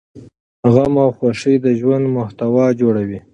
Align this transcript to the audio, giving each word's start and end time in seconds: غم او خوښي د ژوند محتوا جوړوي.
غم 0.73 0.93
او 1.03 1.09
خوښي 1.17 1.55
د 1.65 1.67
ژوند 1.79 2.05
محتوا 2.17 2.65
جوړوي. 2.81 3.19